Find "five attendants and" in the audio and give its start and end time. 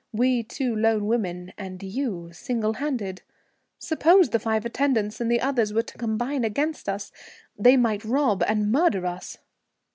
4.39-5.31